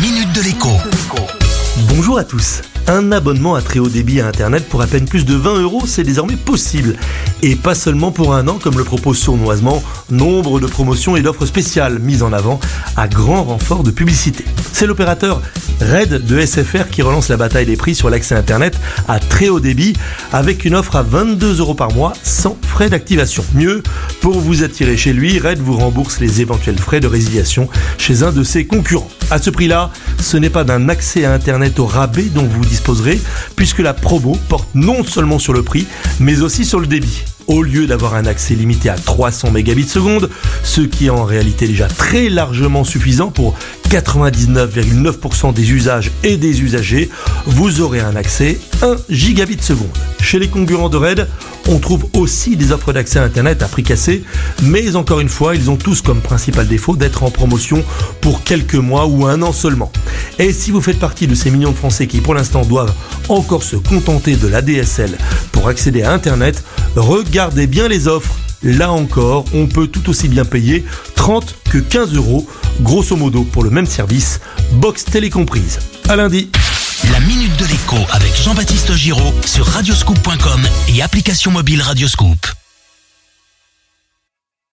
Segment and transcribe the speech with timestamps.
[0.00, 0.68] minute de l'écho.
[1.88, 2.62] Bonjour à tous.
[2.86, 5.82] Un abonnement à très haut débit à Internet pour à peine plus de 20 euros,
[5.86, 6.96] c'est désormais possible.
[7.42, 11.46] Et pas seulement pour un an, comme le propose sournoisement nombre de promotions et d'offres
[11.46, 12.60] spéciales mises en avant
[12.96, 14.44] à grand renfort de publicité.
[14.72, 15.42] C'est l'opérateur
[15.80, 19.60] Red de SFR qui relance la bataille des prix sur l'accès Internet à très haut
[19.60, 19.94] débit
[20.32, 23.44] avec une offre à 22 euros par mois sans frais d'activation.
[23.54, 23.82] Mieux,
[24.20, 27.68] pour vous attirer chez lui, Red vous rembourse les éventuels frais de résiliation
[27.98, 29.10] chez un de ses concurrents.
[29.30, 33.20] À ce prix-là, ce n'est pas d'un accès à Internet au rabais dont vous disposerez,
[33.56, 35.86] puisque la promo porte non seulement sur le prix,
[36.20, 40.30] mais aussi sur le débit au lieu d'avoir un accès limité à 300 mégabits seconde,
[40.62, 43.54] ce qui est en réalité déjà très largement suffisant pour
[43.88, 47.08] 99,9% des usages et des usagers,
[47.46, 49.88] vous aurez un accès 1 gigabit seconde.
[50.20, 51.26] Chez les concurrents de Red,
[51.68, 54.22] on trouve aussi des offres d'accès à Internet à prix cassé,
[54.62, 57.82] mais encore une fois, ils ont tous comme principal défaut d'être en promotion
[58.20, 59.90] pour quelques mois ou un an seulement.
[60.38, 62.94] Et si vous faites partie de ces millions de Français qui pour l'instant doivent
[63.28, 65.16] encore se contenter de l'ADSL
[65.58, 66.62] pour accéder à Internet,
[66.94, 68.32] regardez bien les offres.
[68.62, 70.84] Là encore, on peut tout aussi bien payer
[71.16, 72.48] 30 que 15 euros,
[72.80, 74.40] grosso modo pour le même service,
[74.74, 75.80] box télé comprise.
[76.08, 76.48] À lundi.
[77.10, 80.60] La minute de l'écho avec Jean-Baptiste Giraud sur radioscoop.com
[80.94, 82.57] et application mobile Radioscoop.